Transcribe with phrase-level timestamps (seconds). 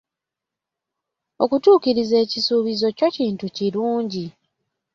[1.43, 4.25] Okutuukiriza ekisuubizo kyo kintu kirungi.